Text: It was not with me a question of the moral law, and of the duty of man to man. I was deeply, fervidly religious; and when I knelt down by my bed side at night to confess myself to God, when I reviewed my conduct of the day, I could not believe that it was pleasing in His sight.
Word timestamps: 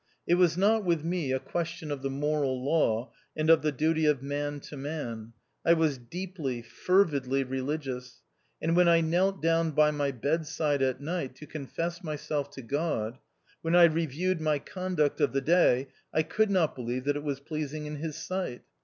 It 0.25 0.33
was 0.33 0.57
not 0.57 0.83
with 0.83 1.03
me 1.03 1.31
a 1.31 1.37
question 1.39 1.91
of 1.91 2.01
the 2.01 2.09
moral 2.09 2.65
law, 2.65 3.11
and 3.37 3.51
of 3.51 3.61
the 3.61 3.71
duty 3.71 4.07
of 4.07 4.23
man 4.23 4.59
to 4.61 4.75
man. 4.75 5.33
I 5.63 5.73
was 5.73 5.99
deeply, 5.99 6.63
fervidly 6.63 7.43
religious; 7.43 8.23
and 8.59 8.75
when 8.75 8.87
I 8.87 9.01
knelt 9.01 9.43
down 9.43 9.69
by 9.73 9.91
my 9.91 10.09
bed 10.09 10.47
side 10.47 10.81
at 10.81 11.01
night 11.01 11.35
to 11.35 11.45
confess 11.45 12.03
myself 12.03 12.49
to 12.53 12.63
God, 12.63 13.19
when 13.61 13.75
I 13.75 13.83
reviewed 13.83 14.41
my 14.41 14.57
conduct 14.57 15.21
of 15.21 15.33
the 15.33 15.41
day, 15.41 15.89
I 16.11 16.23
could 16.23 16.49
not 16.49 16.75
believe 16.75 17.03
that 17.03 17.15
it 17.15 17.23
was 17.23 17.39
pleasing 17.39 17.85
in 17.85 17.97
His 17.97 18.15
sight. 18.17 18.63